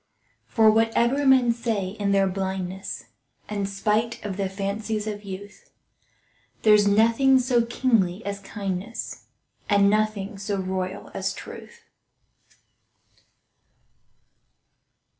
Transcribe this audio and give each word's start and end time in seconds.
For 0.47 0.71
whatever 0.71 1.27
men 1.27 1.51
say 1.53 1.89
in 1.89 2.11
their 2.11 2.25
blindness, 2.25 3.05
And 3.47 3.69
spite 3.69 4.25
of 4.25 4.35
the 4.35 4.49
fancies 4.49 5.05
of 5.05 5.23
youth, 5.23 5.69
There's 6.63 6.87
nothing 6.87 7.37
so 7.37 7.63
kingly 7.67 8.25
as 8.25 8.39
kindness, 8.39 9.25
And 9.69 9.91
nothing 9.91 10.39
so 10.39 10.57
royal 10.57 11.11
as 11.13 11.35
truth. 11.35 11.83